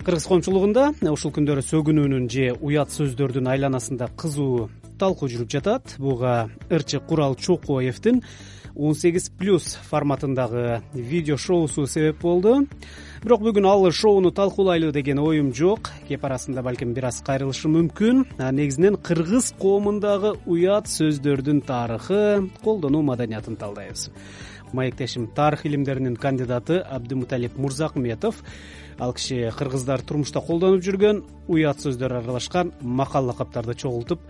кыргыз 0.00 0.24
коомчулугунда 0.30 0.86
ушул 1.12 1.32
күндөрү 1.36 1.60
сөгүнүүнүн 1.66 2.28
же 2.32 2.46
уят 2.64 2.92
сөздөрдүн 2.94 3.50
айланасында 3.52 4.08
кызуу 4.16 4.70
талкуу 5.00 5.28
жүрүп 5.28 5.50
жатат. 5.52 5.96
Буга 6.00 6.48
ырчы 6.72 7.00
курал 7.04 7.36
чокуевдин 7.36 8.22
он 8.74 8.94
сегиз 8.94 9.30
плюс 9.30 9.78
форматындагы 9.90 10.82
видео 10.92 11.36
шоусу 11.36 11.86
себеп 11.86 12.20
болду. 12.20 12.66
Бирок 13.22 13.42
бүгүн 13.44 13.66
ал 13.68 13.90
шоуну 13.92 14.30
талкуулайлы 14.30 14.92
деген 14.92 15.18
оюм 15.18 15.52
жок. 15.54 15.90
Кеп 16.08 16.24
арасында 16.24 16.62
балким 16.62 16.94
бир 16.94 17.10
аз 17.10 17.20
кайрылышым 17.26 17.76
мүмкүн. 17.76 18.24
Негизинен 18.52 18.96
кыргыз 18.96 19.52
коомундагы 19.58 20.36
уят 20.46 20.88
сөздөрдүн 20.88 21.60
тарыхы 21.66 22.48
колдонуу 22.64 23.02
маданиятын 23.02 23.56
талдайбыз. 23.56 24.10
Маектешим 24.72 25.26
тарых 25.26 25.66
илимдеринин 25.66 26.16
кандидаты 26.16 26.78
абдымуталип 26.78 27.58
мурзакметов. 27.58 28.36
Ал 28.98 29.12
киши 29.12 29.50
кыргыздар 29.56 30.02
турмушта 30.02 30.40
колдонуп 30.40 30.84
жүргөн 30.84 31.24
уят 31.48 31.80
сөздөр 31.80 32.20
аралашкан 32.20 32.72
макал 32.80 33.26
лакаптарды 33.26 33.74
чогултуп 33.74 34.20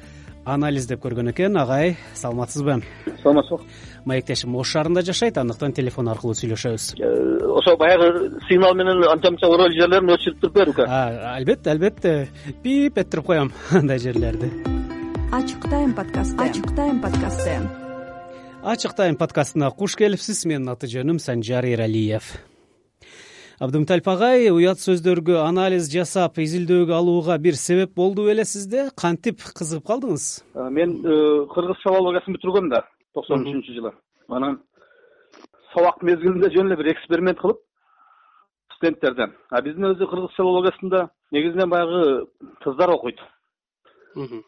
анализдеп 0.44 1.02
көргөн 1.02 1.32
экен. 1.32 1.56
Агай 1.56 1.96
саламатсызбы? 2.14 2.80
Саламатсызбы? 3.22 3.66
Маектешим 4.04 4.56
ош 4.56 4.72
шаарында 4.74 5.02
жашайт 5.06 5.38
андыктан 5.38 5.72
телефон 5.76 6.08
аркылуу 6.08 6.34
сүйлөшөбүз. 6.38 6.94
Э, 7.00 7.10
ошо 7.58 7.76
баягы 7.76 8.30
сигнал 8.48 8.74
менен 8.74 9.04
анча 9.10 9.30
мынча 9.30 9.50
урол 9.50 9.72
жерлерин 9.76 10.14
өчүрүп 10.16 10.40
туруп 10.40 10.56
берүүкө 10.56 10.88
албетте 11.34 11.70
албетте. 11.70 12.14
Пип 12.62 12.98
этирип 12.98 13.26
коем 13.26 13.52
андай 13.70 13.98
жерлерди. 13.98 14.50
Ачык 15.32 15.68
тайм 15.70 15.94
подкаст. 15.94 16.38
Ачык 16.40 16.74
тайм 16.74 17.00
подкасты 17.00 17.60
ачык 18.62 18.92
тайм 18.94 19.16
подкастына 19.16 19.70
куш 19.70 19.96
келипсиз 19.96 20.44
менин 20.44 20.68
аты 20.68 20.88
жөнүм 20.90 21.18
санжар 21.22 21.64
эралиев 21.64 22.26
абдымуталип 23.60 24.06
агай 24.08 24.48
уят 24.48 24.80
сөздөргө 24.80 25.36
анализ 25.44 25.90
жасап 25.92 26.38
изилдөөгө 26.40 26.94
алууга 26.96 27.36
бир 27.38 27.58
себеп 27.60 27.92
болду 27.96 28.24
беле 28.24 28.46
сизде? 28.48 28.86
Кантип 28.96 29.44
кызыгып 29.58 29.84
калдыңыз? 29.90 30.24
Мен 30.72 30.94
э, 31.04 31.16
кыргыз 31.52 31.82
филологиясын 31.84 32.38
бүтүргөм 32.38 32.70
да 32.72 32.80
токсон 33.14 33.44
үчүнчү 33.44 33.76
жылы. 33.76 33.92
Анан 34.32 34.62
сабак 35.74 36.00
мезгилинде 36.02 36.48
жөн 36.56 36.72
эле 36.72 36.80
бир 36.80 36.90
эксперимент 36.94 37.40
кылып 37.44 37.60
студенттерден. 38.78 39.36
А 39.50 39.60
биздин 39.60 39.90
өзү 39.92 40.08
кыргыз 40.08 40.36
филологиясында 40.40 41.10
негизинен 41.30 41.68
баягы 41.68 42.26
кыздар 42.64 42.96
окуйт. 42.96 43.20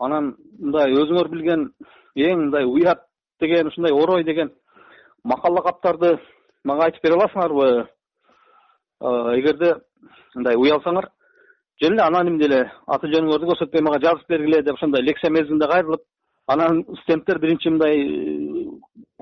Анан 0.01 0.37
мындай 0.59 0.97
өзүңөр 0.97 1.29
билген 1.37 1.73
эң 2.17 2.47
мындай 2.47 2.65
уят 2.65 3.05
деген 3.41 3.69
ушундай 3.69 3.93
орой 3.93 4.25
деген 4.25 4.55
макал 5.23 5.53
лакаптарды 5.61 6.17
мага 6.65 6.89
айтып 6.89 7.05
бере 7.05 7.21
аласыңарбы 7.21 7.89
эгерде 9.03 9.75
мындай 10.35 10.57
уялсаңар 10.57 11.09
жөн 11.83 11.97
эле 11.97 12.03
анонимдей 12.03 12.49
эле 12.49 12.61
аты 12.87 13.11
жөнүңөрдү 13.13 13.51
көрсөтпөй 13.51 13.83
мага 13.83 14.01
жазып 14.05 14.29
бергиле 14.29 14.63
деп 14.63 14.79
ошондой 14.79 15.03
лекция 15.03 15.31
мезгилинде 15.31 15.69
кайрылып 15.69 16.03
анан 16.47 16.85
студенттер 17.03 17.41
биринчи 17.43 17.71
мындай 17.71 17.99
э, 17.99 18.65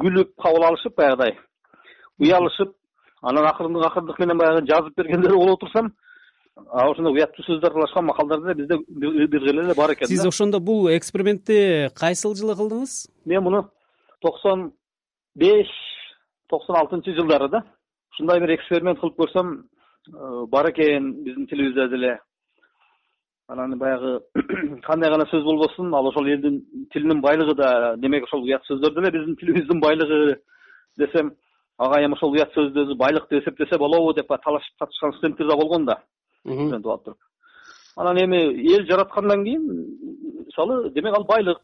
күлүп 0.00 0.34
кабыл 0.42 0.66
алышып 0.68 0.96
баягыдай 0.96 1.36
уялышып 2.18 2.74
анан 3.22 3.46
акырындык 3.46 3.86
акырындык 3.86 4.20
менен 4.20 4.38
баягы 4.38 4.66
жазып 4.66 4.96
бергендер 4.96 5.34
болуп 5.34 5.60
турсам 5.60 5.92
ошондой 6.56 7.14
уяттуу 7.14 7.44
сөздөр 7.46 7.72
аралашкан 7.72 8.04
макалдар 8.04 8.40
деле 8.40 8.54
бизде 8.54 8.78
бир 8.88 9.40
кыйла 9.40 9.64
эле 9.64 9.74
бар 9.74 9.94
экен 9.94 10.08
сиз 10.08 10.26
ошондо 10.26 10.60
бул 10.60 10.88
экспериментти 10.96 11.90
кайсыл 11.94 12.34
жылы 12.34 12.56
кылдыңыз? 12.58 13.08
Мен 13.24 13.42
муну 13.44 13.64
токсон 14.20 14.72
беш 15.34 15.68
токсон 16.48 16.76
алтынчы 16.76 17.14
жылдары 17.16 17.48
да 17.48 17.64
ушундай 18.12 18.40
бир 18.40 18.54
эксперимент 18.56 19.00
кылып 19.00 19.18
көрсөм 19.20 19.69
бар 20.08 20.70
экен 20.70 21.12
биздин 21.24 21.46
тилибизде 21.46 21.88
деле 21.88 22.18
анан 23.48 23.78
баягы 23.78 24.20
кандай 24.86 25.10
гана 25.10 25.24
сөз 25.26 25.44
болбосун 25.44 25.94
ал 25.94 26.08
ошол 26.08 26.26
элдин 26.26 26.64
тилинин 26.92 27.20
байлыгы 27.20 27.54
да 27.54 27.96
демек 27.96 28.24
ошол 28.24 28.42
уят 28.42 28.62
сөздөр 28.64 28.94
деле 28.94 29.10
биздин 29.10 29.36
тилибиздин 29.36 29.80
байлыгы 29.80 30.40
десем 30.96 31.32
ага 31.78 32.04
эми 32.04 32.14
ошол 32.14 32.32
уят 32.32 32.52
сөздү 32.54 32.86
өзү 32.86 32.96
байлык 32.96 33.28
деп 33.30 33.42
эсептесе 33.42 33.78
болобу 33.78 34.14
деп 34.14 34.28
талашып 34.28 34.78
тартышкан 34.78 35.12
студенттер 35.12 35.46
да 35.46 35.56
болгон 35.56 35.84
да. 35.86 36.02
Студент 36.44 36.82
болуп 36.82 37.04
туруп 37.04 37.18
анан 37.96 38.16
эми 38.16 38.38
эл 38.74 38.86
жараткандан 38.86 39.44
кийин 39.44 39.62
мисалы 40.46 40.90
демек 40.90 41.14
ал 41.14 41.24
байлык 41.24 41.58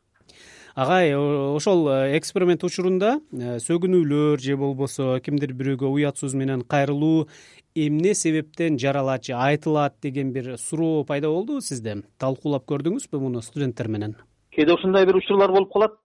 агай 0.76 1.14
ошол 1.16 1.88
э, 1.88 2.19
эксперимент 2.19 2.62
учурунда 2.62 3.16
э, 3.32 3.56
сөгүнүүлөр 3.64 4.38
же 4.38 4.56
болбосо 4.60 5.20
кимдир 5.25 5.54
бирөөгө 5.56 5.88
уят 5.88 6.20
сөз 6.20 6.34
менен 6.37 6.60
кайрылуу 6.69 7.28
эмне 7.75 8.12
себептен 8.14 8.76
жаралат 8.78 9.25
же 9.25 9.32
айтылат 9.32 9.94
деген 10.03 10.32
бир 10.32 10.59
суроо 10.59 11.04
пайда 11.04 11.31
болдубу 11.32 11.62
сизде? 11.64 12.03
Талкуулап 12.20 12.69
көрдүңүзбү 12.69 13.20
муну 13.20 13.41
студенттер 13.41 13.88
менен? 13.88 14.19
Кээде 14.53 14.75
ушундай 14.76 15.06
бир 15.06 15.16
учурлар 15.16 15.50
болуп 15.50 15.72
калат. 15.72 15.97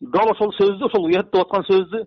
Дал 0.00 0.34
ошол 0.34 0.50
сөздү 0.58 0.90
ошол 0.90 1.06
уят 1.06 1.30
деп 1.30 1.44
аткан 1.44 1.62
сөздү 1.70 2.02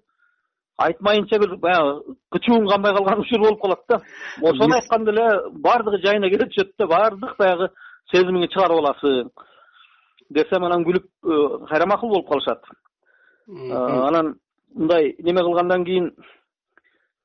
айтмайынча 0.84 1.40
бир 1.40 1.56
баягы 1.56 2.18
кычуун 2.36 2.68
канбай 2.68 2.98
калган 2.98 3.24
учур 3.24 3.40
болуп 3.40 3.62
калат 3.62 3.88
да. 3.88 4.02
Ошону 4.42 4.76
айтканда 4.76 5.16
эле 5.16 5.28
баардыгы 5.56 6.04
жайына 6.04 6.30
келе 6.30 6.52
түшөт 6.52 6.76
да 6.80 6.88
баардык 6.88 7.38
баягы 7.40 7.72
сезимиңди 8.12 8.52
чыгарып 8.52 8.84
аласың 8.84 9.32
десем 10.30 10.64
анан 10.64 10.84
күлүп 10.86 11.06
э, 11.06 11.68
кайрамакул 11.70 12.10
болуп 12.10 12.30
калышат. 12.30 12.64
Э, 13.48 13.74
анан 14.08 14.36
мындай 14.74 15.16
неме 15.20 15.42
кылгандан 15.42 15.86
кийин 15.86 16.12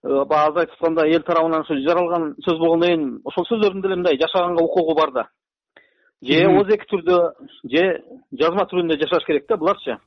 э, 0.03 0.25
баягы 0.25 0.51
азыр 0.51 0.61
айтып 0.61 0.75
аткандай 0.75 1.15
эл 1.15 1.23
тарабынан 1.23 1.61
ошо 1.61 1.79
жаралган 1.87 2.35
сөз 2.47 2.59
болгондон 2.59 2.89
кийин 2.89 3.21
ошол 3.25 3.47
сөздөрдүн 3.51 3.83
деле 3.83 3.97
мындай 3.97 4.19
жашаганга 4.21 4.65
укугу 4.65 4.95
бар 4.95 5.13
да. 5.13 5.29
Же 6.23 6.45
ооз 6.49 6.67
түрдө 6.91 7.19
же 7.65 8.03
жазма 8.33 8.67
түрүндө 8.71 8.99
жашаш 9.03 9.25
керек 9.27 9.49
да 9.49 9.57
буларчы? 9.57 9.99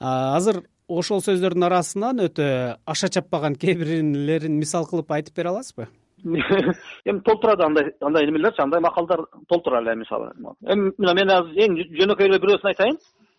Азыр 0.00 0.62
ошол 0.88 1.20
сөздөрдүн 1.20 1.68
арасынан 1.68 2.24
өтө 2.24 2.78
аша 2.86 3.08
чаппаган 3.08 3.54
кээ 3.54 3.74
бирлерин 3.76 4.56
мисал 4.58 4.86
кылып 4.88 5.12
айтып 5.12 5.36
бере 5.36 5.50
аласызбы 5.52 5.88
эми 7.04 7.20
толтурат 7.20 7.60
андай 7.60 7.92
андай 8.00 8.26
немелерчи 8.26 8.62
андай 8.62 8.80
макалдар 8.80 9.20
толтура 9.48 9.80
эле 9.80 9.94
мисалы. 9.94 10.32
Эми 10.66 10.92
мына 10.98 11.14
мен 11.14 11.30
азыр 11.30 11.64
эң 11.64 11.76
жөнөкөй 12.00 12.28
эле 12.28 12.38
бирөөсүн 12.42 12.70
айтайын. 12.72 12.98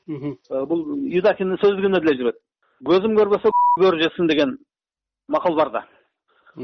Э, 0.09 0.65
бул 0.65 0.85
юдахиндин 1.11 1.59
сөздүгүндө 1.61 2.01
деле 2.01 2.17
жүрөт. 2.21 2.37
Көзүм 2.85 3.17
көрбөсө 3.19 3.51
көржесин 3.79 4.27
деген 4.27 4.57
макал 5.27 5.55
бар 5.55 5.71
да. 5.71 5.83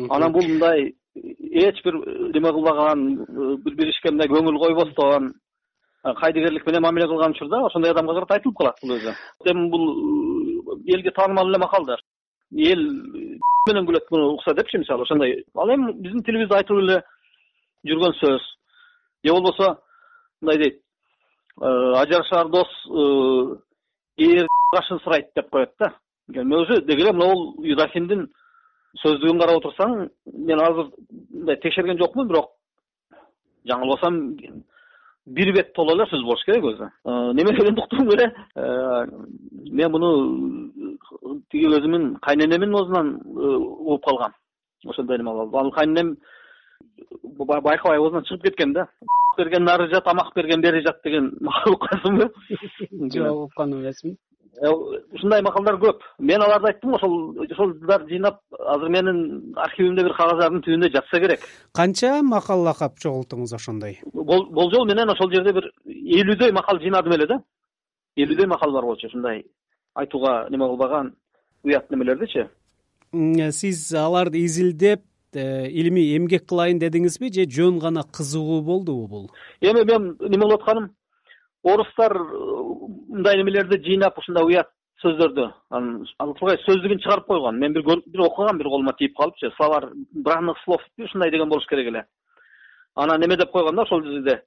Анан 0.09 0.31
бул 0.31 0.47
мындай 0.47 0.95
эч 1.15 1.83
бир 1.83 1.99
неме 2.33 2.51
кылбаган 2.51 3.05
бир 3.65 3.87
ишке 3.87 4.11
мындай 4.11 4.31
көңүл 4.31 4.59
койбостон 4.59 5.33
кайдыгерлик 6.03 6.65
менен 6.65 6.81
мамиле 6.81 7.07
кылган 7.07 7.31
учурда 7.31 7.65
ошондой 7.65 7.91
адамга 7.91 8.13
карата 8.13 8.35
айтылып 8.35 8.57
калат 8.57 8.81
бул 8.81 8.95
өзү. 8.97 9.15
Эми 9.45 9.69
бул 9.69 9.85
э, 9.91 10.95
элге 10.95 11.11
таанымал 11.11 11.49
эле 11.49 11.59
макалдар 11.59 12.01
эл 12.51 12.81
менен 13.67 13.87
күлөт 13.87 14.11
муну 14.11 14.33
укса 14.35 14.53
депчи 14.53 14.77
мисалы 14.77 15.03
ошондой. 15.03 15.43
Ал 15.55 15.69
эми 15.73 15.93
биздин 15.93 16.23
тилибизде 16.23 16.55
айтылып 16.55 16.83
эле 16.83 17.01
жүргөн 17.87 18.13
сөз. 18.19 18.41
Же 19.23 19.33
болбосо 19.33 19.79
мындай 20.41 20.57
дейт. 20.57 20.81
«Э, 21.61 21.67
ажырашаар 22.01 22.49
дос 22.49 22.67
э, 22.89 23.57
эр 24.17 24.47
кашын 24.71 24.99
сурайт 24.99 25.29
деп 25.35 25.49
коет 25.49 25.71
да. 25.79 25.95
Өзү 26.29 26.81
деги 26.85 27.01
эле 27.01 27.13
могул 27.13 27.63
юдахиндин 27.63 28.27
сөздүгүн 29.01 29.39
карап 29.39 29.61
отурсаң 29.61 30.09
мен 30.25 30.61
азыр 30.61 30.91
мындай 31.31 31.57
текшерген 31.63 31.97
жокмун 31.99 32.27
бирок 32.27 32.51
жаңылбасам 33.67 34.19
бир 35.25 35.53
бет 35.53 35.73
толо 35.73 35.93
эле 35.95 36.05
сөз 36.09 36.23
болуш 36.23 36.43
керек 36.45 36.63
өзү. 36.63 36.89
Неме 37.33 37.51
уктум 37.81 38.09
эле 38.13 38.31
э, 38.55 39.05
мен 39.71 39.91
муну 39.91 40.11
тиги 41.51 41.67
өзүмдүн 41.67 42.19
кайненемдин 42.21 42.75
оозунан 42.75 43.15
э, 43.15 43.55
угуп 43.57 44.05
калгам. 44.05 44.33
Ошондой 44.85 45.17
неме 45.17 45.31
ал 45.31 45.71
кайненем 45.71 46.17
байкабай 47.23 47.97
оозунан 47.97 48.23
чыгып 48.23 48.43
кеткен 48.43 48.73
да. 48.73 48.87
Берген 49.37 49.63
нары 49.63 49.89
жат 49.89 50.03
тамак 50.03 50.33
берген 50.35 50.61
бери 50.61 50.81
жат 50.81 51.01
деген 51.03 51.33
макал 51.41 51.73
уккансыңбы 51.73 52.29
жок 53.13 53.49
уккан 53.49 53.73
эмесмин 53.73 54.17
ушундай 54.61 55.41
макалдар 55.43 55.77
көп. 55.79 56.03
Мен 56.19 56.41
аларды 56.41 56.69
айттым 56.71 56.95
ошол 56.95 57.15
ошолдарды 57.43 58.13
жыйнап 58.13 58.39
азыр 58.59 58.89
менин 58.89 59.53
архивимде 59.55 60.03
бир 60.03 60.15
кагаздардын 60.15 60.63
түбүндө 60.63 60.91
жатса 60.93 61.19
керек. 61.19 61.43
Канча 61.73 62.21
макал 62.23 62.63
лакап 62.63 62.99
чогулттуңуз 62.99 63.55
ошондой? 63.55 63.99
Болжол 64.13 64.87
менен 64.87 65.11
ошол 65.11 65.31
жерде 65.33 65.53
бир 65.53 65.69
элүүдөй 65.85 66.53
макал 66.55 66.79
жыйнадым 66.79 67.17
эле 67.17 67.27
да. 67.27 67.39
Элүүдөй 68.15 68.47
макал 68.47 68.71
бар 68.71 68.85
болчу 68.85 69.07
ушундай 69.07 69.43
айтууга 69.95 70.47
неме 70.49 70.67
кылбаган 70.67 71.15
уят 71.63 71.91
немелердичи. 71.91 72.47
Сиз 73.51 73.93
аларды 73.93 74.43
изилдеп 74.45 75.03
э, 75.33 75.69
илимий 75.69 76.15
эмгек 76.17 76.47
кылайын 76.47 76.79
дедиңизби 76.79 77.31
же 77.33 77.45
жөн 77.49 77.79
гана 77.79 78.03
кызыгуу 78.03 78.61
болдубу 78.61 79.07
бул? 79.07 79.31
Эми 79.61 79.83
мен 79.83 80.15
неме 80.19 80.43
кылып 80.45 80.61
атканым 80.61 80.91
орустар 81.65 82.15
э, 82.15 82.19
мындай 83.09 83.37
немелерди 83.37 83.81
жыйнап 83.83 84.17
ушундай 84.19 84.45
уят 84.45 84.69
сөздөрдү 85.03 85.47
анан 85.71 86.05
ал 86.19 86.33
тургай 86.37 86.59
сөздүгүн 86.63 87.01
чыгарып 87.03 87.25
койгон. 87.27 87.59
Мен 87.59 87.73
көрүп 87.73 88.05
бир 88.07 88.21
окугам 88.27 88.57
бир 88.57 88.69
колума 88.69 88.93
тийип 88.93 89.17
калыпчы 89.17 89.51
словарь 89.57 89.89
бранных 90.13 90.57
слов 90.63 90.81
ушундай 90.97 91.31
деген 91.31 91.49
болуш 91.49 91.65
керек 91.67 91.87
эле. 91.87 92.05
Анан 92.95 93.23
эме 93.23 93.37
деп 93.37 93.51
койгон 93.51 93.75
да 93.75 93.81
ошол 93.83 94.03
жерде? 94.03 94.43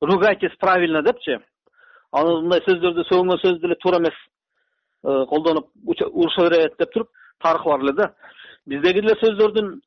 Ругайтесь 0.00 0.56
правильно 0.60 1.02
депчи 1.02 1.38
анан 2.12 2.42
мындай 2.46 2.62
сөздөрдү 2.68 3.04
сөгүнгөн 3.10 3.42
сөз 3.42 3.60
деле 3.60 3.74
туура 3.82 3.98
эмес 3.98 4.16
э, 5.04 5.26
колдонуп 5.26 5.68
уруша 5.84 6.48
берет 6.48 6.78
деп 6.78 6.92
туруп 6.92 7.10
тарыхы 7.42 7.68
бар 7.70 7.80
эле 7.80 7.92
да. 7.92 8.14
Биздеги 8.66 9.00
деле 9.00 9.18
сөздөрдүн 9.20 9.80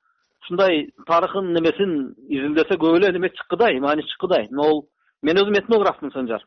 ушундай 0.44 0.90
тарыхын 1.08 1.54
немесин 1.54 2.16
изилдесе 2.28 2.76
көп 2.76 2.98
эле 2.98 3.12
неме 3.14 3.30
чыккыдай 3.30 3.80
маани 3.80 4.04
чыккыдай. 4.04 4.48
Могул 4.52 4.88
мен 5.22 5.38
өзүм 5.38 5.58
этнографмын 5.60 6.12
санжар. 6.12 6.46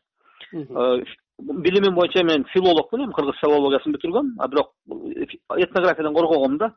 Э, 0.53 1.03
билимим 1.39 1.95
боюнча 1.95 2.25
мен 2.25 2.45
филологмун 2.53 3.07
эми 3.07 3.13
кыргыз 3.13 3.41
филологиясын 3.41 3.95
бүтүргөм 3.97 4.35
а 4.39 4.49
бирок 4.49 4.73
этнографиядан 5.57 6.15
коркогом 6.15 6.59
да. 6.59 6.75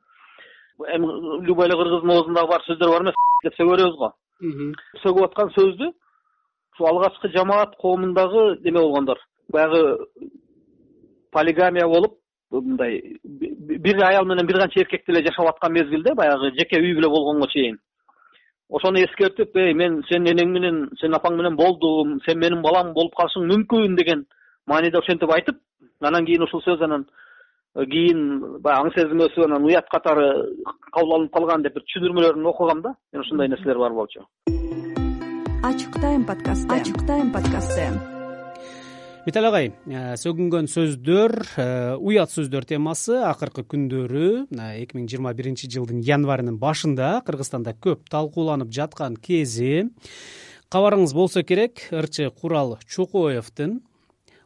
Эми 0.80 1.46
любой 1.46 1.68
эле 1.68 1.76
кыргыздын 1.76 2.12
оозундагы 2.12 2.48
бар 2.48 2.64
сөздөр 2.68 2.90
бар 2.90 3.02
эмес 3.02 3.16
деп 3.44 3.56
сөгө 3.60 3.76
беребиз 3.76 3.98
го 4.00 4.14
сөгүп 5.04 5.26
аткан 5.30 5.52
сөздү 5.58 5.92
ушул 6.74 6.88
алгачкы 6.88 7.30
жамаат 7.36 7.76
коомундагы 7.80 8.60
неме 8.64 8.80
болгондор. 8.80 9.20
Баягы 9.52 10.08
полигамия 11.32 11.88
болуп 11.88 12.20
мындай 12.52 13.20
бир 13.24 14.04
аял 14.04 14.26
менен 14.26 14.48
бир 14.48 14.60
канча 14.60 14.82
эркек 14.82 15.06
деле 15.08 15.26
жашап 15.26 15.48
аткан 15.48 15.74
мезгилде 15.74 16.14
баягы 16.14 16.52
жеке 16.58 16.80
үй 16.80 16.96
бүлө 16.96 17.10
болгонго 17.10 17.48
чейин 17.52 17.80
ошону 18.70 19.00
эскертип 19.00 19.56
эй 19.56 19.74
мен 19.74 20.02
сенин 20.10 20.34
энең 20.34 20.52
менен 20.54 20.80
сенин 21.00 21.18
апаң 21.18 21.38
менен 21.38 21.56
болдум 21.56 22.20
сен 22.26 22.40
менин 22.40 22.62
балам 22.62 22.94
болуп 22.94 23.14
калышың 23.18 23.46
мүмкүн 23.52 23.96
деген 24.00 24.26
мааниде 24.68 24.98
ошентип 24.98 25.32
айтып 25.32 25.60
анан 26.02 26.26
кийин 26.26 26.44
ушул 26.44 26.64
сөз 26.66 26.82
анан 26.84 27.06
э, 27.76 27.86
кийин 27.86 28.60
баягы 28.62 28.88
аң 28.88 28.96
сезмөсү 28.98 29.46
анан 29.46 29.66
уят 29.70 29.90
катары 29.92 30.28
кабыл 30.92 31.20
алынып 31.20 31.34
калган 31.38 31.64
деп 31.64 31.78
бир 31.78 31.86
түшүндүрмөлөрүн 31.86 32.50
окугам 32.54 32.82
да. 32.82 32.96
Мен 33.14 33.22
ушундай 33.22 33.48
нерселер 33.48 33.78
бар 33.78 33.94
болчу. 33.94 34.26
Ачык 35.64 36.02
тайм 36.02 36.26
подкасты 36.26 36.74
ачык 36.74 37.08
тайм 37.08 37.32
подкасты 37.34 38.15
митали 39.25 39.48
агай 39.50 39.72
э, 39.89 40.16
сөгүнгөн 40.22 40.68
сөздөр 40.69 41.31
э, 41.57 41.66
уят 41.98 42.30
сөздөр 42.30 42.68
темасы 42.69 43.16
акыркы 43.25 43.63
күндөрү 43.66 44.27
эки 44.54 44.94
миң 44.94 45.07
жыйырма 45.10 45.31
биринчи 45.33 45.66
жылдын 45.74 46.04
январынын 46.06 46.60
башында 46.62 47.24
кыргызстанда 47.25 47.74
көп 47.81 48.06
талкууланып 48.13 48.69
жаткан 48.69 49.18
кези. 49.18 49.88
Кабарыңыз 50.69 51.16
болсо 51.18 51.42
керек 51.42 51.88
ырчы 51.89 52.30
курал 52.30 52.77
чокоевдин 52.86 53.80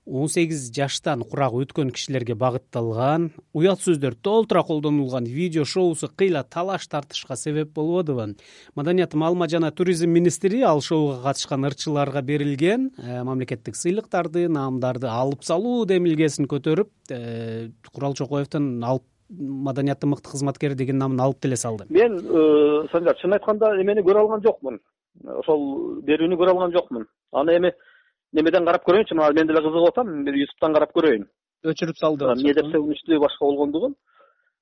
он 0.09 0.27
сегиз 0.27 0.69
жаштан 0.73 1.23
курагы 1.23 1.61
өткөн 1.63 1.91
кишилерге 1.93 2.35
багытталган 2.35 3.29
уят 3.53 3.83
сөздөр 3.83 4.15
толтура 4.15 4.63
колдонулган 4.63 5.25
видео 5.25 5.65
шоусу 5.65 6.09
кыйла 6.09 6.43
талаш 6.43 6.87
тартышка 6.87 7.35
себеп 7.35 7.73
болбодубу 7.75 8.33
маданият 8.75 9.13
маалымат 9.13 9.51
жана 9.51 9.71
туризм 9.71 10.09
министри 10.09 10.61
ал 10.61 10.81
шоуга 10.81 11.21
катышкан 11.23 11.65
ырчыларга 11.65 12.21
берилген 12.21 12.91
э, 12.97 13.23
мамлекеттик 13.23 13.75
сыйлыктарды 13.75 14.47
наамдарды 14.49 15.07
алып 15.07 15.43
салуу 15.43 15.85
демилгесин 15.85 16.49
көтөрүп 16.49 16.89
э, 17.11 17.69
курал 17.93 18.15
чокоевдин 18.15 18.83
алып 18.83 19.05
маданияттын 19.29 20.09
мыкты 20.09 20.31
кызматкери 20.31 20.73
деген 20.73 20.97
намын 20.97 21.19
алып 21.21 21.41
деле 21.43 21.55
салды. 21.55 21.85
Мен 21.89 22.17
э, 22.17 22.87
санжар 22.91 23.17
чынын 23.21 23.37
айтканда 23.37 23.75
эмени 23.81 24.01
көрө 24.01 24.23
алган 24.23 24.41
жокмун. 24.41 24.79
Ошол 25.21 26.01
берүүнү 26.07 26.37
көрө 26.39 26.55
алган 26.55 26.73
жокмун. 26.73 27.05
Аны 27.31 27.57
эми 27.59 27.73
немеден 28.33 28.65
карап 28.65 28.85
көрөйүнчү? 28.87 29.15
Мына 29.15 29.33
мен 29.33 29.47
деле 29.47 29.61
кызыгып 29.65 29.89
атам 29.89 30.23
бир 30.25 30.37
ютубтан 30.43 30.73
карап 30.73 30.93
көрөйүн. 30.95 31.25
Өчүрүп 31.71 31.97
салды. 31.99 32.29
Эмне 32.33 32.53
деп 32.53 32.69
сөгүнүчтүү 32.73 33.19
башка 33.19 33.45
болгондугун. 33.45 33.95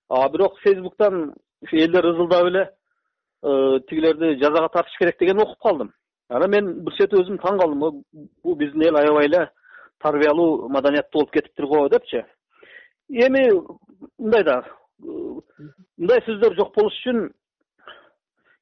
А 0.10 0.30
бирок 0.30 0.58
фейсбуктан 0.64 1.34
элдер 1.72 2.06
ызылдап 2.14 2.48
эле 2.48 2.64
э, 3.44 3.80
тигилерди 3.90 4.38
жазага 4.42 4.70
тартыш 4.74 4.98
керек 4.98 5.20
дегенди 5.20 5.44
окуп 5.44 5.60
калдым. 5.62 5.94
Анан 6.30 6.52
мен 6.52 6.74
бир 6.86 6.96
чети 6.98 7.20
өзүм 7.22 7.42
таң 7.44 7.60
калдым. 7.60 8.04
Бул 8.44 8.56
биздин 8.56 8.88
эл 8.88 8.98
аябай 8.98 9.26
эле 9.26 9.50
тарбиялуу 10.00 10.70
маданияттуу 10.70 11.22
болуп 11.22 11.34
кетиптир 11.34 11.66
го 11.66 11.88
депчи. 11.90 12.24
Эми 13.10 13.46
мындай 14.18 14.44
да 14.44 14.62
мындай 15.00 16.22
сөздөр 16.26 16.56
жок 16.56 16.74
болуш 16.76 16.94
үчүн 17.02 17.30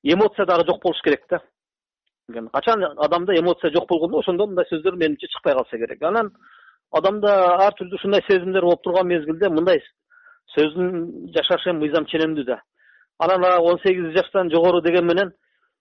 эмоция 0.03 0.45
дагы 0.45 0.65
жок 0.67 0.81
болуш 0.83 1.01
керек 1.03 1.25
да 1.29 1.41
качан 2.31 2.83
адамда 2.97 3.37
эмоция 3.39 3.71
жок 3.71 3.87
болгондо 3.89 4.19
ошондо 4.19 4.47
мындай 4.47 4.65
сөздөр 4.69 4.95
менимче 4.95 5.27
чыкпай 5.27 5.53
калса 5.53 5.77
керек. 5.77 6.01
Анан 6.01 6.31
адамда 6.91 7.29
ар 7.67 7.73
түрдүү 7.73 7.95
ушундай 7.95 8.21
сезимдер 8.27 8.61
болуп 8.61 8.81
турган 8.83 9.07
мезгилде 9.07 9.49
мындай 9.49 9.81
сөздүн 10.55 11.31
жашашы 11.35 11.73
мыйзам 11.73 12.05
ченемдүү 12.05 12.45
да. 12.45 12.61
Анан 13.19 13.43
он 13.61 13.79
сегиз 13.79 14.13
жаштан 14.13 14.49
жогору 14.49 14.81
деген 14.81 15.05
менен 15.05 15.33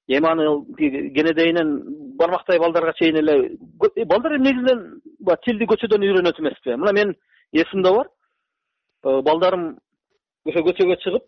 эми 0.08 0.26
аны 0.26 0.44
кенедейинен 0.76 2.16
бармактай 2.18 2.58
балдарга 2.58 2.92
чейин 2.98 3.16
эле 3.16 3.56
балдар 4.04 4.36
эми 4.36 4.48
негизинен 4.48 5.00
баягы 5.20 5.42
тилди 5.44 5.64
көчөдөн 5.64 6.02
үйрөнөт 6.02 6.40
эмеспи. 6.40 6.76
Мына 6.76 6.92
менин 6.92 7.14
эсимде 7.52 7.90
бар. 7.90 8.08
Э, 9.04 9.22
балдарым 9.22 9.78
ошо 10.44 10.60
көчөгө 10.60 10.96
чыгып 11.02 11.24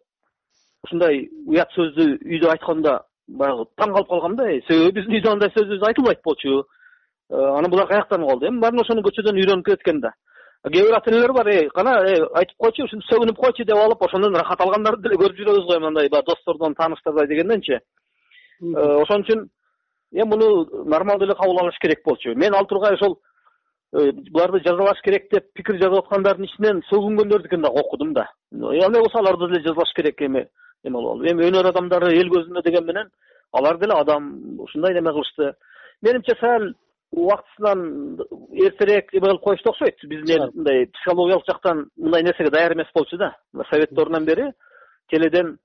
ушундай 0.84 1.28
уят 1.46 1.72
сөздү 1.72 2.18
үйдө 2.24 2.50
айтканда 2.52 3.00
баягы 3.28 3.66
таң 3.76 3.92
калып 3.94 4.08
калгам 4.08 4.36
да 4.36 4.46
себеби 4.68 5.00
биздин 5.00 5.18
үйдө 5.18 5.32
андай 5.32 5.50
сөз 5.54 5.70
өзү 5.76 5.86
айтылбайт 5.88 6.22
болчу. 6.24 6.62
Э, 7.30 7.34
анан 7.58 7.70
булар 7.70 7.88
каяктан 7.88 8.22
калды 8.26 8.46
эми 8.46 8.60
баарын 8.60 8.80
ошону 8.80 9.02
көчөдөн 9.02 9.38
үйрөнүп 9.40 9.68
экен 9.74 10.00
да. 10.00 10.12
Кээ 10.62 10.84
бир 10.86 10.94
ата 10.94 11.10
энелер 11.10 11.32
бар 11.32 11.48
эй 11.48 11.68
кана 11.74 11.98
э, 12.06 12.22
айтып 12.38 12.56
койчу 12.56 12.84
ушинтип 12.84 13.08
сөгүнүп 13.10 13.36
койчу 13.36 13.64
деп 13.64 13.76
алып 13.76 14.02
ошондон 14.02 14.36
рахат 14.36 14.60
алгандарды 14.60 15.02
деле 15.02 15.18
көрүп 15.18 15.40
жүрөбүз 15.40 15.66
го 15.66 15.80
мындай 15.80 16.08
баягы 16.08 16.26
достордон 16.30 16.74
тааныштардан 16.74 17.26
дегенденчи 17.26 17.72
э, 17.74 17.80
ошон 19.02 19.26
үчүн 19.26 19.48
эми 20.12 20.28
муну 20.28 20.84
нормалдуу 20.86 21.26
эле 21.26 21.34
кабыл 21.34 21.58
алыш 21.64 21.78
керек 21.82 22.04
болчу. 22.04 22.34
Мен 22.36 22.54
ал 22.54 22.66
тургай 22.66 22.94
ошол 22.94 23.18
буларды 24.30 24.62
жазалаш 24.62 25.02
керек 25.02 25.26
деп 25.32 25.50
пикир 25.54 25.80
жазып 25.82 26.04
аткандардын 26.04 26.46
ичинен 26.46 26.82
сөгүнгөндөрдүкүн 26.92 27.62
дагы 27.62 27.82
окудум 27.82 28.12
да. 28.14 28.28
Андай 28.52 29.02
болсо 29.02 29.18
аларды 29.18 29.48
деле 29.48 29.62
жазалаш 29.66 29.92
керек 29.96 30.22
эми 30.22 30.46
эме 30.84 30.98
кылып 30.98 31.12
алып 31.12 31.30
эми 31.30 31.48
өнөр 31.50 31.70
адамдары 31.70 32.12
эл 32.16 32.30
көзүндө 32.32 32.62
деген 32.64 32.86
менен 32.86 33.10
алар 33.52 33.78
деле 33.78 33.94
адам 33.94 34.58
ушундай 34.60 34.94
неме 34.94 35.12
кылышты. 35.12 35.54
Менимче 36.02 36.36
сал 36.40 36.72
убактысынан 37.12 38.18
эртерээк 38.52 39.14
эме 39.14 39.28
кылып 39.28 39.42
коюшту 39.42 39.70
окшойт. 39.70 39.96
Биздин 40.04 40.42
эл 40.42 40.50
мындай 40.54 40.86
психологиялык 40.86 41.46
жактан 41.46 41.88
мындай 41.96 42.22
нерсеге 42.22 42.50
даяр 42.50 42.74
эмес 42.74 42.88
болчу 42.94 43.16
да. 43.16 43.36
Совет 43.70 43.92
доорунан 43.92 44.24
бери 44.24 44.52
теледен 45.10 45.58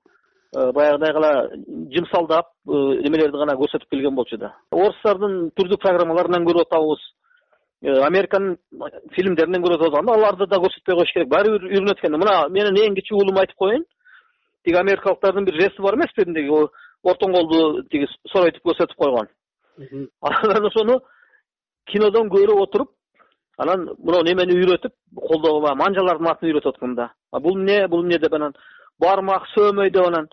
э, 0.56 0.72
баягыдай 0.72 1.12
гана 1.12 1.48
жымсалдап 1.94 2.46
э, 2.66 2.72
немелерди 3.04 3.36
гана 3.36 3.56
көрсөтүп 3.56 3.90
келген 3.90 4.14
болчу 4.14 4.38
да. 4.38 4.54
Орустардын 4.70 5.50
түрдүү 5.58 5.78
программаларынан 5.78 6.46
көрүп 6.46 6.66
атабыз. 6.66 7.00
Э, 7.82 7.98
американын 8.06 8.56
фильмдеринен 9.16 9.62
көрүп 9.62 9.82
атабыз. 9.82 9.98
Анда 9.98 10.14
аларды 10.14 10.46
да 10.46 10.62
көрсөтпөй 10.62 10.94
коюш 10.94 11.12
керек. 11.12 11.28
Баары 11.28 11.58
бир 11.58 11.68
үйрөнөт 11.72 11.98
экен 11.98 12.18
мына 12.18 12.46
менин 12.48 12.78
эң 12.86 12.94
кичүү 13.00 13.18
уулума 13.18 13.42
айтып 13.42 13.58
коеюн 13.58 13.84
тиги 14.64 14.76
америкалыктардын 14.76 15.44
бир 15.44 15.60
жести 15.60 15.82
бар 15.82 15.94
эмеспи 15.94 16.24
тиги 16.24 16.50
ортоң 17.04 17.34
колду 17.34 17.82
тиги 17.90 18.06
соройтуп 18.32 18.62
көрсөтүп 18.70 18.96
койгон. 18.96 19.28
Анан 20.22 20.66
ошону 20.66 21.00
кинодон 21.90 22.28
көрүп 22.30 22.62
отуруп 22.66 22.90
анан 23.58 23.88
мына 23.98 24.22
немени 24.28 24.56
үйрөтүп 24.58 24.92
колдогу 25.16 25.60
баягы 25.64 25.80
манжалардын 25.82 26.30
атын 26.30 26.48
үйрөтүп 26.50 26.74
аткан 26.74 26.94
да. 26.94 27.10
Бул 27.32 27.58
эмне? 27.58 27.86
Бул 27.88 28.04
эмне 28.04 28.18
деп 28.18 28.34
анан 28.34 28.54
бармак 29.00 29.48
сөөмөй 29.54 29.90
деп 29.90 30.06
анан 30.06 30.28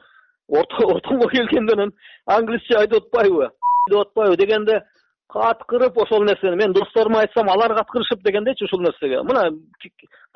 ортоңго 0.49 1.29
келгенде 1.35 1.73
анан 1.73 1.93
англисче 2.25 2.77
айтып 2.77 3.05
атпайбы? 3.05 3.49
деп 3.89 3.99
атпайбы 3.99 4.37
дегенде 4.37 4.81
каткырып 5.29 5.97
ошол 5.97 6.23
нерсени. 6.23 6.55
Мен 6.55 6.73
досторума 6.73 7.21
айтсам 7.21 7.49
алар 7.49 7.75
каткырышып 7.75 8.23
дегендейчи 8.23 8.65
ушул 8.65 8.81
нерсеге. 8.81 9.21
Мына 9.23 9.49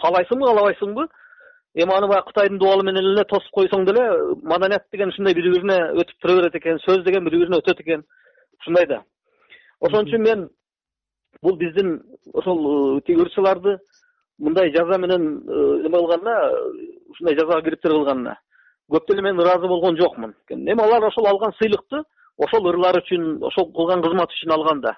каалайсыңбы 0.01 0.45
каалабайсыңбы 0.45 1.07
эми 1.75 1.93
аны 1.93 2.07
баягы 2.07 2.27
кытайдын 2.27 2.59
дубалы 2.59 2.83
менен 2.83 3.05
эле 3.13 3.23
тосуп 3.25 3.51
койсоң 3.55 3.85
деле 3.85 4.03
маданият 4.43 4.85
деген 4.91 5.09
ушундай 5.09 5.33
бири 5.33 5.49
бирине 5.49 5.77
өтүп 5.93 6.19
тура 6.21 6.35
берет 6.41 6.55
экен 6.55 6.79
сөз 6.85 7.03
деген 7.03 7.25
бири 7.25 7.39
бирине 7.41 7.57
өтөт 7.57 7.81
экен 7.81 8.03
ушундай 8.59 8.85
да. 8.87 9.01
Ошон 9.81 10.05
үчүн 10.05 10.21
мен 10.21 10.49
бул 11.41 11.57
биздин 11.57 12.01
ошол 12.33 12.97
э, 12.97 13.01
тиги 13.01 13.21
ырчыларды 13.21 13.77
мындай 14.37 14.71
жаза 14.75 14.97
менен 14.97 15.41
э, 15.47 15.87
эме 15.87 15.97
кылганына 15.97 16.35
ушундай 17.09 17.35
жазага 17.39 17.61
кириптир 17.63 17.91
кылганына 17.91 18.37
көп 18.91 19.07
деле 19.09 19.21
мен 19.21 19.39
ыраазы 19.39 19.67
болгон 19.67 19.97
жокмун. 19.97 20.35
Эми 20.49 20.81
алар 20.81 21.07
ошол 21.07 21.27
алган 21.27 21.53
сыйлыкты 21.57 22.03
ошол 22.37 22.69
ырлары 22.69 23.01
үчүн 23.01 23.43
ошол 23.43 23.71
кылган 23.73 24.01
кызматы 24.03 24.33
үчүн 24.37 24.53
алган 24.53 24.81
да. 24.81 24.97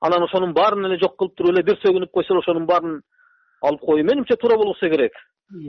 Анан 0.00 0.24
ошонун 0.24 0.52
баарын 0.52 0.86
эле 0.86 0.98
жок 0.98 1.16
кылып 1.16 1.36
туруп 1.36 1.52
эле 1.52 1.62
бир 1.62 1.78
сөгүнүп 1.84 2.10
койсо 2.10 2.34
эле 2.34 2.42
ошонун 2.42 2.66
баарын 2.66 3.02
алып 3.62 3.80
коюу 3.80 4.04
менимче 4.04 4.36
туура 4.36 4.56
болбосо 4.56 4.88
керек. 4.88 5.12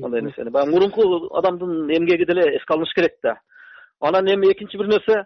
Андай 0.03 0.21
нерсени. 0.21 0.49
Баягы 0.49 0.71
мурунку 0.71 1.29
адамдын 1.37 1.89
эмгеги 1.89 2.25
деле 2.25 2.55
эске 2.57 2.73
алыныш 2.73 2.93
керек 2.93 3.15
да. 3.23 3.39
Анан 3.99 4.27
эми 4.27 4.51
экинчи 4.51 4.77
бир 4.77 4.87
нерсе 4.87 5.25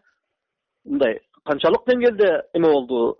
мындай 0.85 1.19
канчалык 1.45 1.85
деңгээлде 1.87 2.29
эме 2.53 2.71
болду 2.71 3.17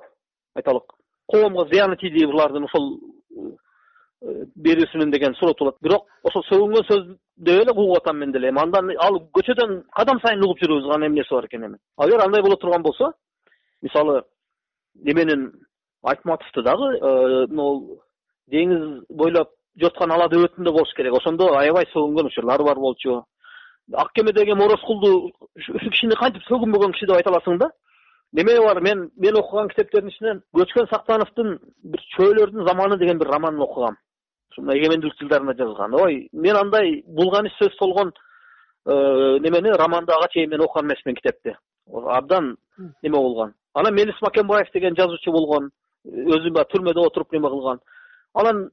айталык 0.56 0.94
коомго 1.28 1.66
зыяны 1.72 1.98
тийди 1.98 2.26
булардын 2.26 2.66
ошол 2.66 3.00
э, 4.22 4.46
берүүсүнүн 4.56 5.12
деген 5.12 5.36
суроо 5.36 5.54
туулат 5.54 5.82
бирок 5.82 6.08
ошол 6.24 6.46
сөгүнгөн 6.50 6.88
сөздөй 6.90 7.62
эле 7.64 7.72
угуп 7.72 7.98
атам 7.98 8.20
мен 8.20 8.32
деле 8.32 8.50
эми. 8.50 8.62
Андан 8.62 8.92
ал 9.00 9.20
көчөдөн 9.34 9.84
кадам 9.92 10.22
сайын 10.22 10.44
угуп 10.44 10.62
жүрөбүз 10.62 10.90
ага 10.90 11.06
эмнеси 11.06 11.34
бар 11.34 11.46
экен 11.46 11.66
эми. 11.66 11.78
Агер 11.98 12.22
андай 12.22 12.42
боло 12.42 12.56
турган 12.58 12.84
болсо 12.84 13.14
мисалы 13.82 14.24
эменин 15.04 15.52
айтматовду 16.04 16.64
дагы 16.64 17.48
могу 17.54 18.02
деңиз 18.52 19.04
бойлоп 19.10 19.52
жоткан 19.80 20.12
ала 20.12 20.28
дөбөтүндө 20.32 20.72
болуш 20.72 20.94
керек. 20.98 21.16
Ошондо 21.18 21.50
аябай 21.58 21.88
сөгүнгөн 21.94 22.30
учурлары 22.30 22.64
бар 22.64 22.80
болчу. 22.80 23.24
Ак 23.94 24.12
кемедеги 24.14 24.52
эми 24.52 24.66
орозкулду 24.66 25.32
ушул 25.56 25.80
кишини 25.92 26.16
кантип 26.16 26.44
сөгүнбөгөн 26.50 26.94
киши 26.94 27.08
деп 27.08 27.18
айта 27.18 27.32
аласың 27.32 27.60
да? 27.60 27.70
Неме 28.34 28.60
бар? 28.60 28.82
Мен 28.82 29.10
мен 29.18 29.38
окуган 29.38 29.70
китептердин 29.70 30.10
ичинен 30.10 30.42
көчкөн 30.56 30.90
сактановдун 30.90 31.60
бир 31.84 32.02
чөөлөрдүн 32.18 32.68
заманы 32.68 32.98
деген 32.98 33.20
бир 33.20 33.28
романын 33.28 33.62
окугам. 33.62 33.98
Ушул 34.52 34.66
мына 34.66 34.78
эгемендүүлүк 34.80 35.20
жылдарында 35.20 35.58
жазылган. 35.58 35.94
Ой 35.94 36.30
мен 36.34 36.56
андай 36.56 37.04
булганыч 37.08 37.54
сөз 37.60 37.78
болгон 37.80 38.14
э, 38.86 39.40
немени 39.40 39.76
романды 39.78 40.14
ага 40.14 40.30
чейин 40.32 40.50
мен 40.50 40.62
окуган 40.62 40.86
эмесмин 40.86 41.16
китепти. 41.16 41.58
Абдан 41.92 42.56
неме 43.02 43.18
болгон? 43.18 43.54
Анан 43.74 43.94
мелис 43.94 44.22
макенбаев 44.22 44.72
деген 44.74 44.96
жазуучу 44.96 45.32
болгон. 45.32 45.72
Өзү 46.06 46.52
баягы 46.52 46.72
түрмөдө 46.74 47.06
отуруп 47.06 47.34
неме 47.34 47.50
кылган 47.50 47.80
анан 48.34 48.70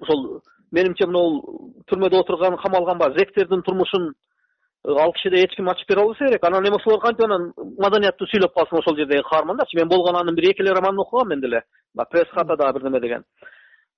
ошол 0.00 0.40
менимче 0.70 1.06
могул 1.06 1.74
түрмөдө 1.90 2.22
отурган 2.22 2.56
камалган 2.62 2.98
баягы 2.98 3.20
зектердин 3.20 3.62
турмушун 3.62 4.10
э, 4.10 4.92
ал 4.92 5.12
кишиде 5.12 5.42
эч 5.44 5.56
ким 5.56 5.68
ачып 5.68 5.88
бере 5.88 6.02
албаса 6.02 6.26
керек. 6.26 6.44
Анан 6.44 6.66
эми 6.66 6.76
ошолор 6.76 7.00
кантип 7.00 7.26
анан 7.26 7.52
маданияттуу 7.56 8.28
сүйлөп 8.28 8.54
калсын 8.54 8.78
ошол 8.78 8.96
жердеги 8.96 9.24
каармандарчы 9.30 9.78
мен 9.78 9.88
болгону 9.88 10.18
анын 10.18 10.34
бир 10.34 10.50
эки 10.50 10.62
эле 10.62 10.72
романын 10.72 11.00
окугам 11.00 11.28
мен 11.28 11.40
деле. 11.40 11.62
Баягы 11.94 12.10
пресс 12.10 12.30
хата 12.30 12.56
дагы 12.56 12.78
бир 12.78 12.90
неме 12.90 13.00
деген. 13.00 13.24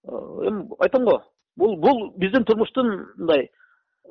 Э, 0.06 0.10
эми 0.48 0.68
айтам 0.78 1.04
го. 1.04 1.22
Бул 1.56 1.76
бул 1.76 2.12
биздин 2.16 2.44
турмуштун 2.44 3.08
мындай 3.16 3.50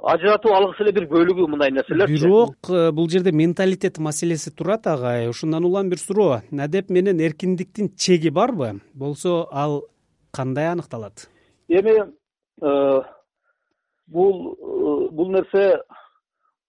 ажыратып 0.04 0.52
алгыс 0.52 0.80
эле 0.84 0.92
бир 0.96 1.08
бөлүгү 1.12 1.48
мындай 1.50 1.72
нерселерчи 1.72 2.20
бирок 2.20 2.70
э, 2.70 2.92
бул 2.92 3.10
жерде 3.10 3.32
менталитет 3.32 3.98
маселеси 3.98 4.52
турат 4.52 4.88
агай 4.88 5.30
ушундан 5.30 5.66
улам 5.66 5.90
бир 5.90 6.00
суроо. 6.00 6.42
Адеп 6.52 6.90
менен 6.90 7.20
эркиндиктин 7.20 7.96
чеги 7.96 8.30
барбы? 8.30 8.82
Болсо 8.94 9.48
ал 9.52 9.84
кандай 10.32 10.72
аныкталат? 10.72 11.30
Эми 11.68 12.14
э, 12.62 13.02
бул 14.08 14.54
э, 14.54 15.10
бул 15.12 15.32
нерсе 15.32 15.82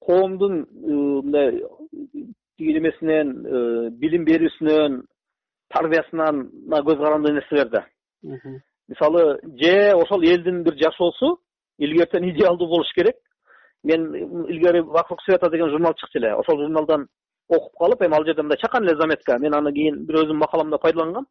коомдун 0.01 0.67
мындай 0.73 1.63
тиги 2.57 2.75
немесинен 2.79 3.93
билим 4.01 4.25
берүүсүнөн 4.25 5.03
тарбиясынан 5.71 6.49
көз 6.71 6.99
каранды 6.99 7.33
нерселер 7.33 7.69
да. 7.69 7.85
Мисалы 8.89 9.41
же 9.43 9.95
ошол 9.95 10.23
элдин 10.23 10.63
бир 10.65 10.75
жашоосу 10.83 11.39
илгертен 11.79 12.29
идеалдуу 12.31 12.69
болуш 12.69 12.93
керек. 12.95 13.17
Мен 13.83 14.13
илгери 14.49 14.81
вокруг 14.81 15.23
света 15.23 15.49
деген 15.51 15.71
журнал 15.71 15.95
чыкчу 15.95 16.19
эле. 16.19 16.35
Ошол 16.35 16.59
журналдан 16.59 17.07
окуп 17.49 17.73
калып 17.79 18.03
эми 18.03 18.17
ал 18.17 18.25
жерде 18.25 18.43
мындай 18.43 18.59
чакан 18.59 18.85
эле 18.85 18.97
заметка. 18.97 19.39
Мен 19.39 19.55
аны 19.55 19.73
кийин 19.73 20.05
бир 20.07 20.25
өзүмдүн 20.25 20.43
макаламда 20.43 20.79
пайдалангам. 20.79 21.27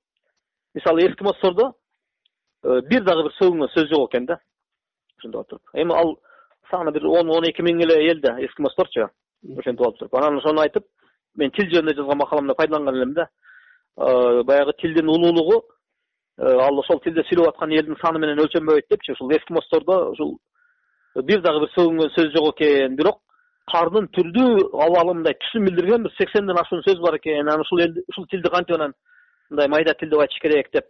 Мисалы 0.74 1.06
эскимостордо 1.08 1.68
э, 1.68 1.74
бир 2.64 3.04
дагы 3.04 3.24
бир 3.28 3.36
сөгүнгөн 3.40 3.74
сөз 3.76 3.90
жок 3.90 4.10
экен 4.10 4.26
да. 4.26 4.40
Ошентип 5.18 5.36
алып 5.36 5.50
туруп. 5.50 5.64
Эми 5.74 5.94
ал 5.94 6.18
саны 6.70 6.92
бир 6.92 7.08
он 7.08 7.30
он 7.30 7.44
эки 7.50 7.62
миң 7.62 7.82
эле 7.84 8.12
эл 8.12 8.22
да 8.22 8.38
эскимосторчу 8.46 9.10
ошентип 9.58 9.86
алып 9.86 9.98
туруп. 10.00 10.16
Анан 10.16 10.38
ошону 10.38 10.62
айтып 10.62 10.86
мен 11.36 11.52
тил 11.52 11.70
жөнүндө 11.72 11.96
жазган 11.96 12.18
макаламда 12.18 12.56
пайдаланган 12.56 12.96
элем 12.96 13.14
да. 13.14 13.30
Э, 13.98 14.44
баягы 14.44 14.74
тилдин 14.82 15.10
улуулугу 15.10 15.64
Э, 16.40 16.56
ал 16.56 16.78
ошол 16.80 17.02
тилде 17.04 17.26
сүйлөп 17.28 17.50
аткан 17.50 17.74
элдин 17.76 17.98
саны 18.00 18.20
менен 18.24 18.40
өлчөнбөйт 18.40 18.86
депчи. 18.88 19.12
Ушул 19.12 19.32
эскимостордо 19.36 19.98
ушул 20.14 20.38
бир 21.28 21.42
дагы 21.44 21.66
бир 21.66 21.72
сөгүнгөн 21.74 22.14
сөз 22.16 22.30
жок 22.32 22.54
экен. 22.54 22.96
Бирок 22.96 23.20
кардын 23.68 24.08
түрдүү 24.16 24.70
абалы 24.86 25.18
мындай 25.18 25.36
түсүн 25.36 25.68
билдирген 25.68 26.06
бир 26.08 26.14
сексенден 26.16 26.62
ашуун 26.62 26.86
сөз 26.88 27.02
бар 27.04 27.18
экен. 27.20 27.42
Анан 27.44 27.66
ушул 27.66 27.84
эл 27.84 27.98
ушул 28.08 28.28
тилди 28.32 28.48
кантип 28.54 28.78
анан 28.78 28.94
мындай 29.50 29.68
майда 29.68 29.94
тил 30.00 30.14
деп 30.14 30.24
айтыш 30.24 30.40
керек 30.40 30.72
деп 30.72 30.88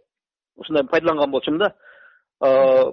ушундай 0.60 0.84
пайдаланган 0.84 1.30
болчумун 1.30 1.58
да. 1.58 1.74
Э, 2.42 2.92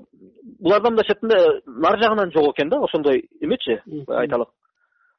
булардан 0.60 0.94
мындайча 0.94 1.14
айтканда 1.14 1.62
нары 1.68 2.00
жагынан 2.04 2.32
жок 2.32 2.54
экен 2.54 2.70
да 2.70 2.80
ошондой 2.84 3.28
эмечи 3.42 3.82
айталык 4.08 4.50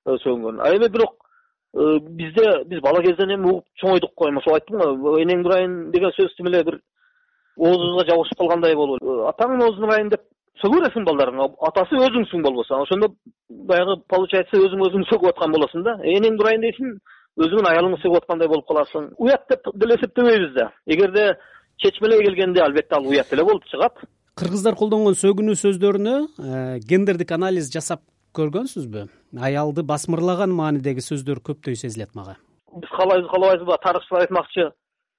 э, 0.07 0.17
сөгүнгөн. 0.25 0.61
А 0.61 0.75
эми 0.75 0.89
бирок 0.89 1.15
бизде 1.75 2.65
биз 2.65 2.81
бала 2.81 3.03
кезден 3.03 3.31
эми 3.35 3.51
угуп 3.51 3.65
чоңойдук 3.83 4.15
го 4.17 4.29
эми 4.29 4.39
ошол 4.39 4.55
айттым 4.55 5.01
го 5.01 5.19
энеңдин 5.19 5.47
ырайын 5.47 5.91
деген 5.93 6.11
сөз 6.17 6.35
тим 6.37 6.49
эле 6.49 6.65
бир 6.65 6.81
оозубузга 7.57 8.11
жабышып 8.11 8.39
калгандай 8.39 8.75
болуп 8.75 9.03
атаңдын 9.33 9.65
оозун 9.67 9.85
ырайын 9.85 10.09
деп 10.09 10.25
сөгө 10.63 10.81
бересиң 10.81 11.05
балдарыңа 11.07 11.51
атасы 11.69 12.01
өзүңсүң 12.07 12.43
болбосо 12.43 12.81
ошондо 12.83 13.13
баягы 13.49 14.01
получается 14.09 14.59
өзүң 14.59 14.83
өзүңдү 14.89 15.11
сөгүп 15.11 15.33
аткан 15.33 15.55
болосуң 15.55 15.85
да 15.87 15.99
энеңди 16.03 16.43
урайын 16.43 16.65
дейсиң 16.65 16.97
өзүңдүн 17.39 17.69
аялыңды 17.71 18.01
сөгүп 18.03 18.23
аткандай 18.23 18.49
болуп 18.51 18.67
каласың. 18.67 19.13
Уят 19.19 19.45
деп 19.51 19.69
деле 19.75 19.95
эсептебейбиз 19.95 20.55
да. 20.57 20.71
Эгерде 20.87 21.37
чечмелей 21.79 22.23
келгенде 22.25 22.63
албетте 22.63 22.95
ал 22.97 23.07
уят 23.07 23.33
эле 23.33 23.45
болуп 23.45 23.65
чыгат. 23.71 24.03
Кыргыздар 24.39 24.77
колдонгон 24.79 25.17
сөгүнүү 25.19 25.57
сөздөрүнө 25.59 26.15
э, 26.39 26.79
гендердик 26.87 27.33
анализ 27.35 27.73
жасап 27.75 28.05
көргөнсүзбү? 28.39 29.09
Аялды 29.43 29.83
басмырлаган 29.83 30.53
маанидеги 30.55 31.03
сөздөр 31.03 31.41
көптөй 31.49 31.75
сезилет 31.75 32.15
мага. 32.15 32.37
Биз 32.71 32.91
каалайбыз 32.95 33.31
каалабайбызбы 33.33 33.79
тарыхчылар 33.83 34.27
айтмакчы. 34.27 34.71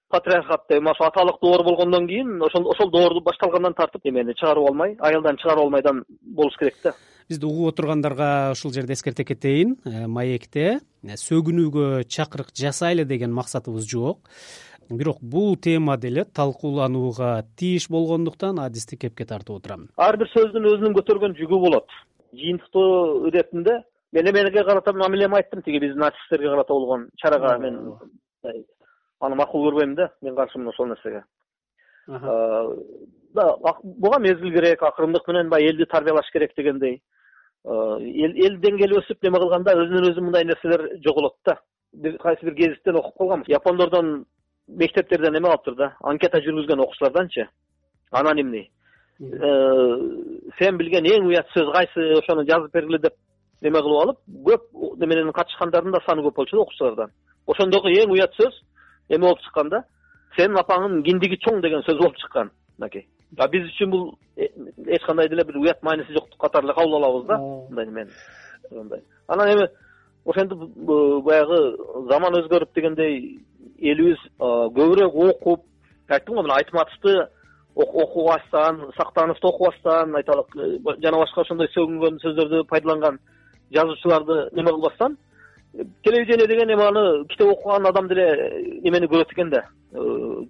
Патриархат 0.10 0.64
деп 0.70 0.88
ошо 0.90 1.06
аталык 1.06 1.38
доор 1.42 1.64
болгондон 1.64 2.08
кийин 2.08 2.42
ошол 2.42 2.70
ошол 2.72 2.90
доорду 2.90 3.22
башталгандан 3.22 3.76
тартып 3.78 4.08
эмени 4.10 4.34
чыгарып 4.40 4.70
алмай 4.72 4.96
аялдан 5.00 5.38
чыгарып 5.38 5.66
алмайдан 5.66 6.04
болуш 6.24 6.56
керек 6.58 6.80
да. 6.84 6.94
Бизди 7.30 7.46
угуп 7.46 7.74
отургандарга 7.74 8.52
ушул 8.56 8.74
жерде 8.74 8.94
эскерте 8.94 9.24
кетейин. 9.24 9.78
Э, 9.86 10.08
маекте 10.08 10.80
э, 11.04 11.14
сөгүнүүгө 11.14 12.08
чакырык 12.10 12.56
жасайлы 12.56 13.06
деген 13.06 13.36
максатыбыз 13.36 13.86
жок 13.86 14.32
бирок 14.90 15.18
бул 15.22 15.56
тема 15.56 15.98
деле 15.98 16.26
талкууланууга 16.26 17.44
тийиш 17.58 17.90
болгондуктан 17.90 18.60
адисти 18.60 18.98
кепке 18.98 19.26
тартып 19.26 19.56
отурам. 19.58 19.88
Ар 19.98 20.18
бир 20.18 20.28
сөздүн 20.34 20.66
өзүнүн 20.66 20.96
көтөргөн 20.98 21.36
жүгү 21.38 21.60
болот. 21.60 21.88
Жыйынтыктоо 22.34 23.28
иретинде 23.30 23.84
мен 24.12 24.30
эмеге 24.30 24.64
карата 24.64 24.94
мамилеми 24.94 25.36
айттым. 25.38 25.62
Тиги 25.62 25.80
биздин 25.80 26.04
артисттерге 26.04 26.50
карата 26.50 26.74
болгон 26.74 27.10
чарага 27.18 27.58
мен 27.60 27.94
аны 29.22 29.36
макул 29.36 29.68
көрбөйм 29.68 29.96
да 29.96 30.10
мен 30.22 30.36
каршымын 30.36 30.70
ошол 30.70 30.88
нерсеге. 30.88 31.24
Буга 33.84 34.20
мезгил 34.20 34.52
керек 34.54 34.84
акырындык 34.84 35.28
менен 35.28 35.50
баягы 35.50 35.70
элди 35.70 35.86
тарбиялаш 35.86 36.32
керек 36.34 36.56
дегендей. 36.58 37.02
Эл 37.66 38.58
деңгээли 38.64 38.98
өсүп 39.04 39.22
неме 39.22 39.38
кылганда 39.38 39.76
өзүнөн 39.76 40.10
өзү 40.12 40.22
мындай 40.22 40.46
нерселер 40.46 40.88
жоголот 41.06 41.36
да. 41.46 41.60
Бир 41.94 42.18
кайсы 42.18 42.46
бир 42.46 42.54
гезиттен 42.54 42.96
окуп 42.96 43.18
калганбыз 43.18 43.50
япондордон 43.50 44.26
мектептерден 44.78 45.34
неме 45.34 45.50
калыптыр 45.50 45.76
да 45.76 45.94
анкета 46.02 46.42
жүргүзгөн 46.46 46.84
окуучуларданчы 46.84 47.48
анонимный. 48.12 48.70
Сен 49.20 50.78
билген 50.78 51.06
эң 51.06 51.28
уят 51.28 51.48
сөз 51.56 51.72
кайсы 51.74 52.12
ошону 52.20 52.46
жазып 52.48 52.74
бергиле 52.74 53.00
деп 53.00 53.16
неме 53.62 53.82
кылып 53.82 54.02
алып 54.04 54.20
көп 54.48 54.98
неменен 54.98 55.32
катышкандардын 55.34 55.92
да 55.92 56.04
саны 56.06 56.24
көп 56.24 56.36
болчу 56.36 56.58
да 56.58 56.62
окуучулардан. 56.62 57.12
Ошондогу 57.48 57.90
эң 57.90 58.12
уят 58.12 58.34
сөз 58.40 58.62
эме 59.10 59.26
болуп 59.26 59.42
чыккан 59.46 59.70
да 59.70 59.84
сенин 60.38 60.58
апаңдын 60.58 61.04
киндиги 61.04 61.40
чоң 61.46 61.62
деген 61.62 61.84
сөз 61.88 61.98
болуп 61.98 62.18
чыккан 62.18 62.52
мынакей 62.78 63.08
а 63.38 63.48
биз 63.48 63.68
үчүн 63.70 63.92
бул 63.92 64.18
э, 64.38 64.48
эч 64.88 65.04
кандай 65.06 65.30
деле 65.30 65.44
бир 65.44 65.58
уят 65.58 65.84
мааниси 65.84 66.14
жок 66.14 66.30
катары 66.40 66.68
эле 66.68 66.74
кабыл 66.74 66.96
алабыз 66.96 67.28
да. 67.28 67.38
Мындай 67.38 67.86
немени 67.86 68.10
анан 69.28 69.54
эми 69.54 69.68
ошентип 70.26 70.58
баягы 70.58 71.78
заман 72.10 72.40
өзгөрүп 72.42 72.74
дегендей 72.76 73.40
элибиз 73.82 74.22
көбүрөөк 74.40 75.16
окуп 75.30 75.66
айттым 76.10 76.36
го 76.36 76.44
мына 76.44 76.58
айтматовду 76.60 77.30
окубастан 77.76 78.92
сактановду 78.98 79.48
окубастан 79.48 80.16
айталык 80.16 80.56
э, 80.56 80.80
жана 81.02 81.18
башка 81.18 81.42
ошондой 81.42 81.68
сөгүнгөн 81.74 82.20
сөздөрдү 82.24 82.64
пайдаланган 82.68 83.20
жазуучуларды 83.72 84.50
неме 84.54 84.72
кылбастан? 84.72 85.18
Телевидение 86.04 86.48
деген 86.48 86.74
эми 86.74 86.84
аны 86.84 87.26
китеп 87.28 87.48
окуган 87.48 87.86
адам 87.86 88.08
деле 88.08 88.82
эмени 88.84 89.06
көрөт 89.06 89.32
экен 89.32 89.50
да? 89.50 89.64
Э, 89.94 89.98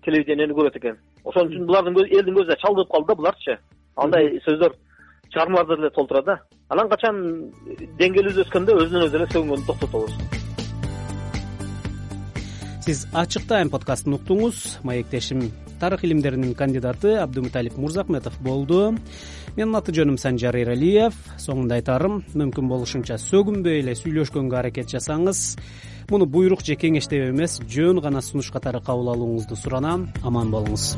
телевидениени 0.05 0.53
көрөт 0.53 0.77
экен. 0.77 0.98
Ошон 1.25 1.50
үчүн 1.50 1.65
булардын 1.67 1.98
элдин 2.05 2.36
көзүнө 2.36 2.59
чалдыгып 2.62 2.91
калды 2.91 3.07
да 3.07 3.15
буларчы. 3.15 3.57
Андай 3.95 4.39
сөздөр 4.48 4.74
чыгармаларда 5.33 5.75
деле 5.75 5.89
толтура 5.89 6.24
да. 6.24 6.39
Анан 6.69 6.89
качан 6.89 7.51
деңгээлибиз 8.00 8.45
өскөндө 8.45 8.79
өзүнөн 8.83 9.09
өзү 9.09 9.17
эле 9.17 9.31
сөгүнгөндү 9.33 9.67
токтотобуз 9.67 10.38
сиз 12.89 13.03
ачык 13.13 13.43
тайм 13.46 13.69
подкастын 13.69 14.15
уктуңуз. 14.17 14.79
Маектешим 14.88 15.51
тарых 15.79 16.01
илимдеринин 16.08 16.55
кандидаты 16.58 17.19
абдымуталип 17.22 17.77
мурзахметов 17.77 18.39
болду. 18.41 18.96
Менин 19.55 19.77
аты 19.77 19.93
жөнүм 19.93 20.17
санжар 20.17 20.58
эралиев. 20.58 21.13
Соңунда 21.38 21.77
айтарым 21.77 22.24
мүмкүн 22.34 22.72
болушунча 22.72 23.19
сөгүнбөй 23.22 23.84
эле 23.84 23.93
сүйлөшкөнгө 23.93 24.62
аракет 24.63 24.89
жасаңыз. 24.89 25.60
Муну 26.10 26.25
буйрук 26.25 26.65
же 26.65 26.74
кеңеш 26.74 27.12
деп 27.13 27.29
эмес 27.29 27.62
жөн 27.62 28.01
гана 28.01 28.25
сунуш 28.25 28.50
катары 28.50 28.81
кабыл 28.81 29.13
алууңузду 29.13 29.60
суранам 29.60 30.10
аман 30.25 30.50
болуңуз 30.50 30.96